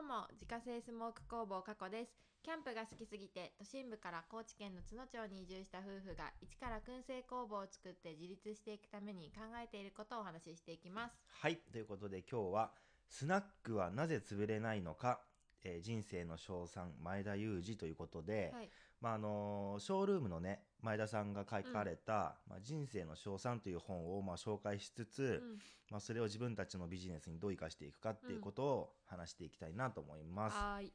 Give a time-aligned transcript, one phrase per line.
[0.00, 2.10] どうも自家製スモーク工房加古です。
[2.42, 11.12] キャンプが好きすぎて都心部から高知県の津野町に移住した夫婦が一から燻製工房を作って自立していくために考えていることをお話ししていきます。
[11.44, 12.70] はい、ということで今日は
[13.10, 15.20] スナックはなぜ潰れないのか、
[15.64, 18.70] えー人生の称賛前田裕二ということで、はい。
[19.00, 25.58] まああのーショールームのね前田さんが書かれた、まあ、人生の称賛という本をまあ紹介しつつ、うん。
[25.90, 30.56] まあ、それを自分たちのビジネスにどう生かしていくかっていうことを話していきたいなと思います。
[30.56, 30.92] はーい。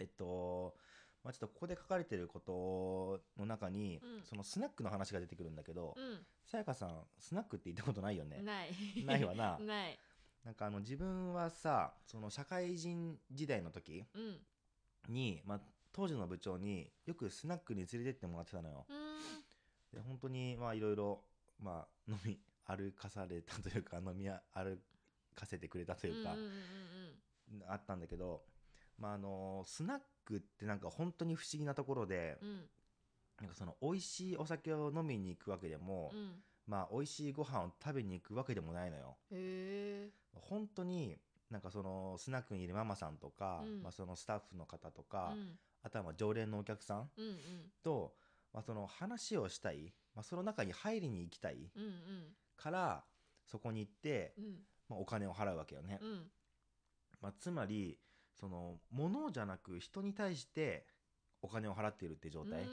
[0.00, 0.74] えっと
[1.24, 4.24] まあ、ちょっとここで書かれてることの中に、うん。
[4.24, 6.00] そのスナックの話が出てくるんだけど、う
[6.44, 8.38] さやかさんスナックって行ったことないよね？
[8.38, 8.70] んない。
[9.04, 9.58] ないわな。
[9.66, 9.98] ない
[10.46, 15.12] なんかあの自分はさその社会人時代の時うん。
[15.12, 15.60] に、まあ、
[15.92, 18.86] 当時の部長によくスナックに連れてってもらってたのよ。
[18.88, 18.92] う。
[18.92, 19.98] ん。
[19.98, 21.20] で本当にまあいろいろ
[21.60, 24.78] まあ飲み歩かされたというか飲み歩
[25.34, 26.52] かせてくれたというか、うんうんうん
[27.68, 28.42] あったんだけど、
[28.98, 32.56] まあ、あのスナックってなんか本当に不思議なところで、うんうん。
[33.40, 39.16] なんかその美味しいお酒を飲みに行くわけでも、うんまあ美味しいご飯を食べに行くわけでもないのよ。
[39.30, 40.10] へえ。
[40.34, 41.16] 本当に
[41.50, 43.82] なんかそのスナックにいるママさんとか、うん。
[43.82, 45.58] まあ、そのスタッフの方とか、うん。
[45.82, 47.36] あとはまあ常連のお客さんうんうん。
[47.82, 48.14] と、
[48.52, 52.36] まあ、その話をしたい、まあ、その中に入りに行きたいうんうん。
[52.56, 53.04] から
[53.44, 54.44] そこに行って、うん。
[54.88, 55.98] まあ、お金を払うわけよね。
[56.02, 56.30] うん。
[57.20, 57.98] まあ、つまり
[58.34, 60.86] その物じゃなく人に対して
[61.42, 62.68] お金を払っているっていう状態、うー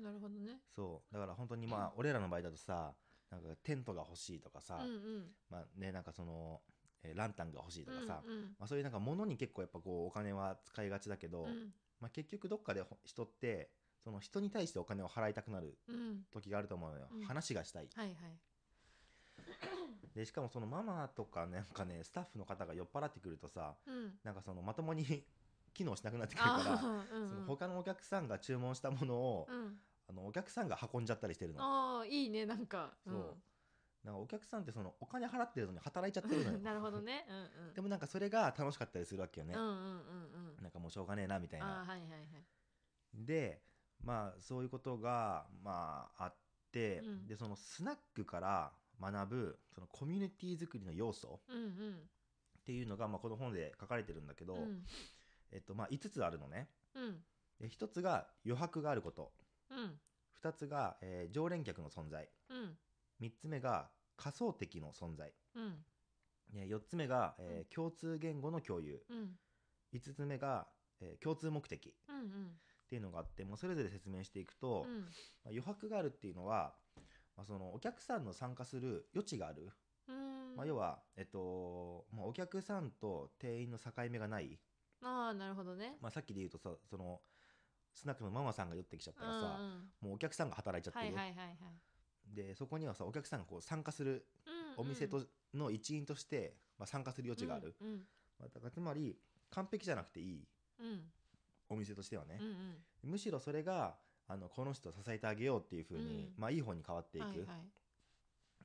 [0.00, 0.58] んなるほどね。
[0.74, 1.14] そう。
[1.14, 2.94] だから本当にまあ俺らの場合だとさ
[3.32, 5.34] なんかテントが欲しいとかさ、うんうん。
[5.50, 6.60] まあねなんかその、
[7.02, 8.42] えーランタンが欲しいとかさ、うんうん。
[8.58, 11.72] まあ、そういうなんか物に結構やっぱこうお金は使いがちだけど、うん。
[12.00, 13.70] まあ、結局どっかでほ人って
[14.04, 16.20] その人に対してお金を払いたくなるうん。
[16.30, 17.22] 時があると思うのよ、うん。
[17.22, 17.88] 話がしたい。
[17.94, 18.16] はいはい。
[20.14, 24.12] でしかもそのママとかねなんかねスタッフの方が酔っ払ってくるとさうん。
[24.22, 25.04] なんかそのまともに
[25.72, 27.28] 機能しなくなってくるからうんうん。
[27.28, 29.78] その他のお客さんが注文したものを、うん
[30.12, 31.62] あのお客さんが運んじゃったりしてるの。
[31.62, 32.92] ああいいねなんか。
[33.04, 33.36] そう。
[34.04, 36.56] なんかお客さんってそのお金払ってるのに働いちゃってるのよ。
[36.58, 37.24] う んなるほどね。
[37.28, 37.74] うんうん。
[37.74, 40.62] でもなんかそれが楽しかったりするわけよね、うんうんうんうん。
[40.62, 42.46] なんかもうしょうがねえなみたいあなーはいはいはい。
[43.14, 43.62] で
[44.02, 46.34] まあそういうことがまああっ
[46.70, 47.26] て、うん。
[47.26, 52.10] でそのスナックから学ぶそのコミュニティ作りの要素うんうん。
[52.60, 54.86] っていうのが、まあ、この本で書かれてるんだけど、うん。
[55.50, 56.68] えっとまあ、5つあるのね。
[56.94, 57.24] うん。
[57.58, 59.32] で1つが余白があること。
[59.36, 59.41] うん
[60.42, 62.28] 2つが、えー常連客の存在。
[62.50, 62.78] うん。
[63.20, 65.32] 3つ目が仮想的の存在。
[65.54, 65.84] うん。
[66.52, 69.04] で4つ目が、えー共通言語の共有。
[69.08, 69.38] うん。
[69.92, 70.66] 5つ目が、
[71.00, 71.88] えー共通目的。
[71.90, 72.60] っうんうん。
[72.88, 75.00] ていうのがあってもうそれぞれ説明していくと、うん。
[75.00, 76.74] まあ余白があるっていうのは、
[77.36, 79.70] まあ、そのお客さんの参加する余地がある、
[80.08, 80.56] うん。
[80.56, 84.58] まあ、要は、えっとまあ、お客さんと店員の境目がない、
[85.00, 85.96] ああなるほどね。
[86.02, 87.22] まあ、さっきで言うとさその
[87.94, 89.70] スナックのママさんが寄ってきちゃったらさ、うんうん。
[90.00, 92.34] もうお客さんが働いちゃってる、はいはいはいはい。
[92.34, 95.22] でそこにはさお客さんがこう参加するうんお店と
[95.54, 98.06] の一員として、まあ、参加する余地がある、うん
[98.40, 99.18] まあ、だからつまり
[99.50, 100.48] 完璧じゃなくていい。
[100.80, 100.86] うん。
[100.86, 101.00] うん
[101.68, 102.36] お店としてはね。
[102.38, 103.10] うんう、ん。
[103.12, 103.96] むしろそれが
[104.28, 106.40] あのこの人を支えてあげようっていう風に、うん。
[106.40, 107.46] まあいい方に変わっていく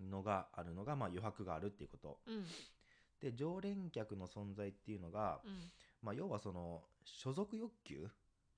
[0.02, 2.20] のがあるのが、まあ、余白があるっていうこと。
[2.28, 2.46] うん。
[3.22, 5.72] で常連客の存在っていうのが、うん。
[6.02, 8.10] まあ、要はその所属欲求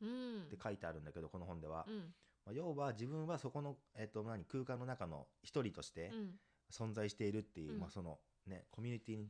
[0.04, 0.50] っうん。
[0.50, 1.98] て書いてあるんだけどこの本では、うん。
[2.46, 6.40] まあ、要は自分はそこの、えっと何空間の中の一人としてうん。
[6.72, 7.80] 存在しているっていう、うん。
[7.80, 9.28] まあ、そのねコミュニティに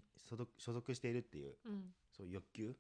[0.58, 1.94] 所属しているっていううん。
[2.16, 2.76] そういう欲求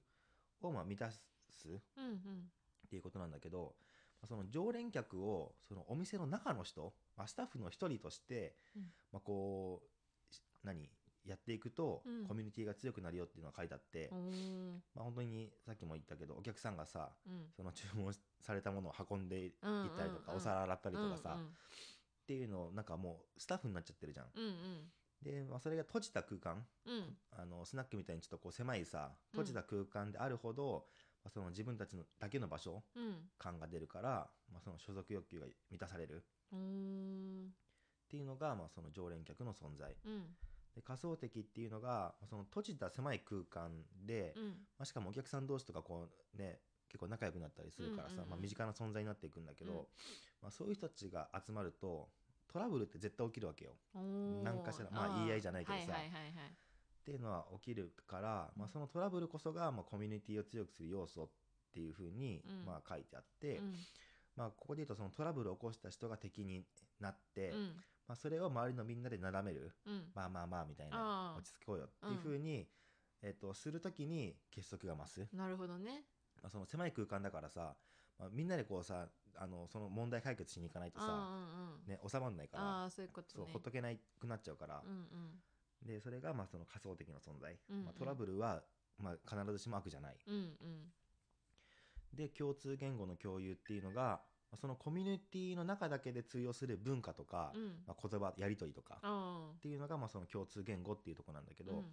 [0.61, 1.22] をまあ満たす
[1.67, 3.75] っていうことなんだけど
[4.21, 8.83] まあその常連客をそのお店の中の人、まあ、スタッフの一人として、うん。
[9.11, 10.89] まあ、こうし何
[11.25, 12.25] やっていくと、うん。
[12.28, 14.72] コミュニティが強くなるよっていうのが書いてあって、おー。
[14.96, 17.47] まあ、本当にさっきも言ったけどお客さんがさうん。
[17.56, 20.35] その注文されたものを運んでいったりとか、うんうんうん。
[20.38, 21.47] お皿洗ったりとかさ、うん
[22.22, 24.28] っていうのをなんかもうスタッフになっちゃってるじゃん。
[24.35, 24.53] うんうん。
[25.24, 27.18] で、まあ、それが閉じた空間うん。
[27.31, 30.86] あのスナックみたいにちょっとこう狭いさ閉じた空間であるほど、
[31.24, 33.15] まあ、その自分たちのだけの場所うん。
[33.39, 36.24] 感が出るから、まあ、その所属欲求が満たされる。
[36.54, 36.60] うー。
[36.60, 37.51] んっ
[38.10, 39.95] ていうのが、まあ、その常連客の存在。
[40.06, 40.24] うん
[40.75, 43.71] で仮想的っていうのがその閉じた狭い空間
[44.06, 44.44] で、うん。
[44.48, 48.30] まあ、しかもお客さん同士とかこうね結構仲良くなったりするからさ、うんうんうん。
[48.31, 49.77] まあ、身近な存在になっていくんだけど、うん。
[50.42, 52.10] まあ、そういう人たちが集まると
[52.51, 53.71] トラブルって絶対起きるわけよ。
[54.44, 54.89] 何かしら。
[54.92, 55.92] まあ言い合いじゃないけどさ。
[55.92, 56.31] はいはいはいはい。
[56.31, 61.30] っていうのは起きるから、まあ、そのトラブルこそが、まあ、コミュニティを強くする要素っ
[61.74, 62.65] ていうふうに、うん。
[62.65, 63.74] まあ、書いてあって、うん。
[64.36, 66.63] まあ、ここで言うとそのトラブルを起こした人が敵に
[67.00, 67.75] なって、うん
[68.09, 70.11] まあ、それを周りのみんなでなだめるうん。
[70.15, 72.67] まあまあまあみたいな落ち着こうよっていうふうに、
[73.21, 76.06] えっとする時に結束が増す、なるほどね。
[76.41, 77.75] まあ、その狭い空間だからさ、
[78.17, 81.17] まあ、みんなでこうさあのその問題解決しに行かないとさ、うんう
[81.85, 83.33] んね、収まんないからああそういうことね。
[83.35, 83.89] そうほっとけな
[84.19, 85.88] くなっちゃうから、うんうん。
[85.88, 87.85] でそれがまあその仮想的な存在、うんうん。
[87.85, 88.63] まあ、トラブルは
[88.97, 90.17] まあ必ずしも悪じゃない。
[90.27, 90.91] うんうん。
[92.13, 94.19] で共通言語の共有っていうのがまあ
[94.57, 97.84] そのコミュニティの中だけで通用する文化とか、うん。
[97.88, 99.51] まあ、言葉やり取りとかっあ。
[99.62, 101.84] ていうのがまあその共通言語っていうところなんだけど、ーうん。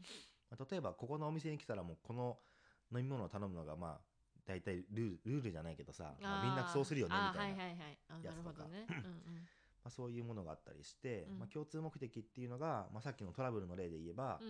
[0.51, 2.39] まあ、例えばここのお店に来たらもうこの
[2.93, 4.01] 飲み物を頼むのがまあ
[4.47, 7.65] 大体ルールルールじゃないけどさ、まあ、みんなそうするよねみたいな、
[8.23, 8.67] やつとか。
[9.85, 11.39] まあ、そういうものがあったりして、うん。
[11.39, 14.41] まあ、共通目的っていうのが、まあ、さっきのトラブルの例で言えば、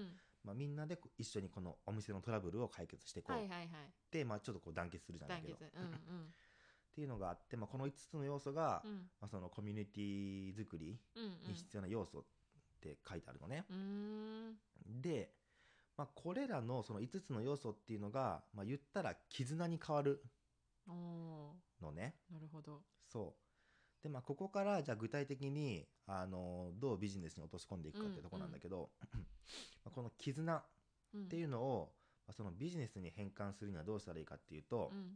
[0.42, 3.68] まあ、みんなでこ一緒にこのお店のトラブルを解決していこうっはいはいはい。
[4.10, 5.58] て、まあ、ちょっとこう団結するじゃないけど。
[5.58, 5.78] 団結。
[5.78, 6.34] うん
[6.96, 8.90] っていうのがあって、まあ、この5つの要素が、うん。
[8.90, 11.30] うんまあ、そのコミュニティ作りうんうん。
[11.48, 12.22] に必要な要素っ
[12.80, 13.64] て書いてあるのね。
[13.70, 15.02] うーん。
[15.02, 15.30] で、
[15.96, 20.22] まあ、これらのその5つの要素っていうのが、まあ、言ったら絆に変わる
[20.88, 22.14] のね。
[22.32, 22.80] なるほど。
[23.12, 24.02] そう。
[24.02, 28.90] でまあここからじゃあ具体的にあのどうビジネスに落とし込んでいくかってところなんだけど、
[29.84, 30.64] まあこの絆っ
[31.24, 31.92] っていうのを、
[32.26, 35.12] まあ、そのビジネスに変換するにはどうしたらいいかっていうと、うん。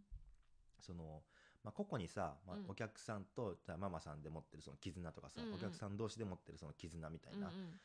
[0.81, 1.23] その、
[1.63, 2.65] まあ、個々にさ、まあうん。
[2.69, 5.55] お客さんとじゃあママさんで持ってるその絆とかさ、うんうん。
[5.55, 7.81] お客さん同士で持ってるその絆みたいなうんうん。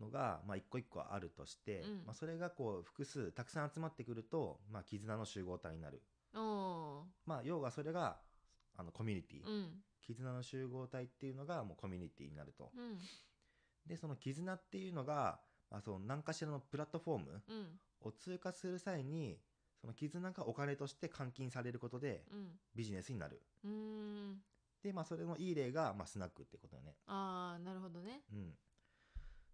[0.00, 1.94] のが、まあ、一個一個あるとして、うん。
[2.06, 6.02] まあ、それがこう複数たくさん集まってくると、まあ、絆の集合体になる、
[7.26, 8.18] まあ、要はそれが
[8.76, 9.82] あのコミュニティ、うん。
[10.02, 12.70] 絆の集合体っていうのがもうコミュニティになると。
[12.76, 12.98] うん。
[13.86, 15.40] でその絆っていうのが、
[15.70, 17.80] まあ、その何かしらのプラットフォームうん。
[18.02, 19.38] を通過する際に
[19.80, 22.48] その絆がお金として換金されることでうん。
[22.74, 23.42] ビジネスになる。
[23.64, 24.36] うーん。
[24.82, 26.96] でまあそれのいい例が、まあ、スナックってことだよね。
[27.06, 28.22] ああなるほどね。
[28.32, 28.54] うん、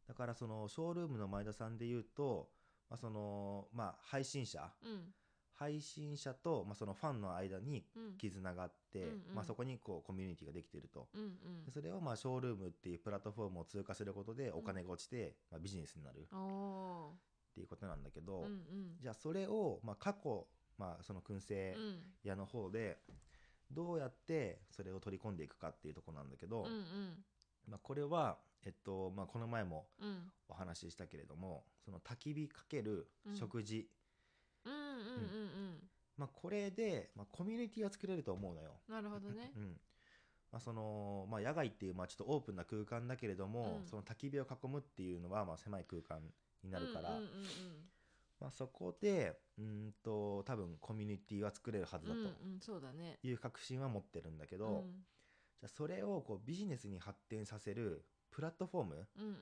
[0.06, 2.48] だからそのショールームの前田さんで言うと、
[2.88, 4.70] まあそのまあ、配信者。
[4.84, 5.14] うん。
[5.58, 8.18] 配信者と、まあ、そのファンの間にうん。
[8.18, 9.34] 絆があって、うんうん。
[9.36, 11.08] まあ、そこにこうコミュニティができていると。
[11.14, 11.24] うんう
[11.62, 11.64] ん。
[11.64, 16.20] でそれをまあショールームっていうプラットフォームを通過することでお金が落ちて、まあ、ビジネスになる。
[16.20, 17.14] っお
[17.56, 18.60] ていうことなんだけど、ーうんうん。
[19.00, 20.46] じゃあそれをまあ過去、
[20.78, 22.02] まあ、その燻製うん。
[22.22, 22.98] 屋の方で
[23.70, 27.24] どうやってそれを取り込んでいくかっていうところなんだけど、うんうん。
[27.66, 30.30] まあ、これは、えっとまあ、この前もうん。
[30.48, 33.88] お話ししたけれどもその焚き火かける食事、
[34.64, 34.92] うんうんうんう
[35.72, 38.80] んまあ、これで、まあ、コミュニティを作れると思うのよ。
[38.88, 39.52] なるほどね。
[39.56, 39.80] うん。
[40.52, 43.86] まあそのまあ、野外っていう、まあ、ちょっとオープンな空間だけれども、うん。
[43.86, 46.22] その焚き火を囲むっていうのは、まあ、狭い空間
[46.66, 47.20] になるから、
[48.40, 52.20] まあ、そこでうーんと多分コミュニティは作れるはずだと。
[53.22, 54.92] いう確信は持ってるんだけど、うん。
[55.60, 59.34] じゃあそれをこうビジネスに発展させるプラットフォームっうんうん。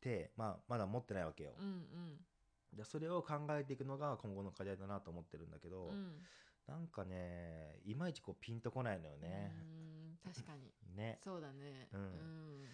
[0.00, 1.52] て、まあ、まだ持ってないわけよ。
[1.58, 2.26] うんうん。
[2.74, 6.26] じゃあそれを考えていくのが今後の課題だなと思ってるんだけど、うん。
[6.66, 9.52] なんかねいまいちこうピンとこないのよね。
[9.54, 10.72] うん確かに。
[10.96, 11.20] ね。
[11.22, 11.88] そうだね。
[11.92, 12.00] うん。
[12.00, 12.68] うん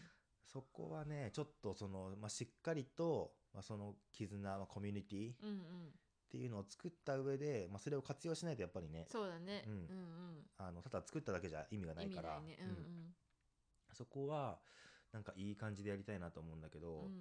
[0.46, 5.58] そこはねちょっとその、まあ、しっかりと、まあ、その絆、まあ、コミュニティっうんうん。
[6.30, 9.64] ていうのを作った上で、まあ、それを活用しないとやっぱりねそうだね。
[9.66, 9.72] うん。
[9.72, 12.38] うんあのただ作っただけじゃ意味がないから。
[12.38, 12.46] うん。
[12.46, 13.14] うん
[13.92, 14.58] そこは
[15.12, 17.06] なんかいい感じでやりたいなと思うんだけど、うん。
[17.06, 17.12] うん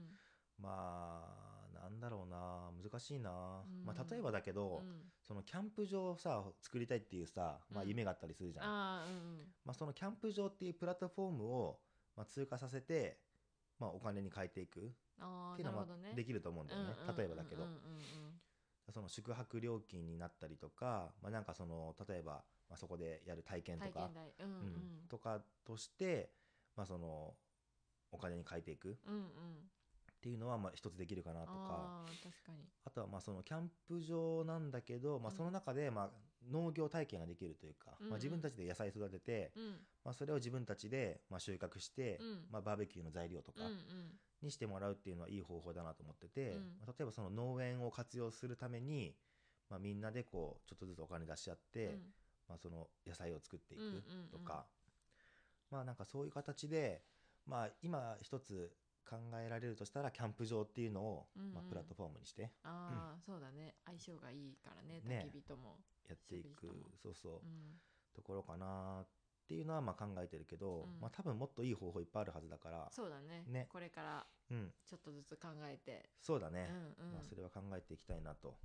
[0.61, 2.71] まあなんだろうな。
[2.81, 3.33] 難しいな、う
[3.67, 3.85] ん。
[3.85, 5.11] まあ、例えばだけど、うん。
[5.21, 7.89] そのキャンプ場をさ作りたいっていうさ、まあ、うん。
[7.89, 9.47] 夢があったりするじゃん、ああうん。
[9.65, 11.79] まあ、そのキャンプ場っていうプラットフォームを、
[12.15, 13.19] まあ、通過させて、
[13.79, 14.79] まあ、お金に変えていく。
[14.79, 16.13] っていうのもなるほどね。
[16.15, 17.67] できると思うんだよね、うんうん例えばだけど、
[18.91, 24.09] その宿泊料金になったりとか、まあ、なんかその例えば、まあ、そこでやる体験とか。
[24.39, 24.53] うんうん。
[24.63, 24.67] う
[25.05, 25.07] ん。
[25.09, 26.31] とかとして、
[26.75, 27.35] まあ、その
[28.11, 28.91] お金に変えていく。
[28.91, 29.21] っうんうん
[30.21, 31.89] ていうのはまあ一つできるかなとか。
[32.83, 36.09] あとはまあそのキャンプ場なんだけど、まあ、うんその中でまあ
[36.51, 38.05] 農業体験ができるというか、うん。
[38.05, 39.63] うんまあ、自分たちで野菜育てて、うん。
[40.03, 42.45] まあ、それを自分たちでまあ収穫して、うん。
[42.51, 43.59] まあ、バーベキューの材料とか
[44.41, 49.15] にしてもらうっていうのはいい方法だなと思ってて、例えばその農園を活用するために、
[49.69, 52.01] まあ、みんなでこうちょっとずつお金出し合って、うん。
[52.49, 54.65] まあ、その野菜を作っていくとか、
[55.69, 57.03] まあなんかそういう形で、
[57.45, 58.71] まあ、今一つ
[59.11, 61.53] 考えられるとしたらキャンプ場っていうのを、うんうん。
[61.53, 62.49] まあ、プラットフォームにして。
[62.63, 63.75] ああそうだね。
[63.85, 65.25] 相性がいいからねね。
[65.27, 65.75] 焚き火とも。
[66.07, 66.67] やっていく。
[67.03, 67.79] そうそう、うん。
[68.13, 69.07] ところかなっ
[69.47, 70.99] ていうのはまあ考えてるけど、うん。
[71.01, 73.43] まあ、多分もっといい方法いっぱいあるはずだからそうだね。
[73.47, 73.67] ね。
[73.69, 76.09] これからうん、ちょっとずつ考えて。
[76.21, 77.13] そうだね、うんうん。
[77.13, 78.57] まあ、それは考えていきたいなと、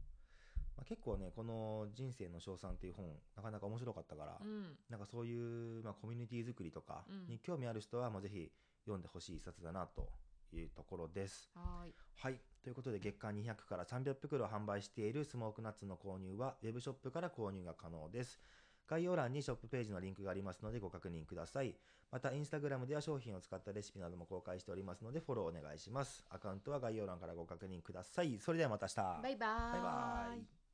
[0.77, 4.79] まあ、結構ねこの「人生の称賛」っていう本なかなか面白かったから、うん。
[4.89, 7.29] なんかそういう、まあ、コミュニティ作りとかうん。
[7.29, 8.51] に興味ある人は、まあ、ぜひ
[8.85, 10.11] 読んでほしい一冊だなと
[10.55, 11.51] いうところです。
[11.55, 12.41] はーいはい。
[12.63, 18.41] ということで月間200から300袋販売しているスモークナッツの購入はウェブショップから購入が可能です。
[18.89, 21.75] 概要欄にショップページのリンクがありますのでご確認ください。
[22.11, 26.25] また、インスタグラムでは商品を使ったレシピなども公開しておりますのでフォローお願いします。
[26.31, 28.39] アカウントは概要欄からご確認ください。
[28.39, 29.23] それではまた明日。
[29.23, 30.66] バイバーイバイバイ